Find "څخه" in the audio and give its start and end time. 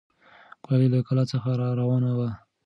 1.31-1.49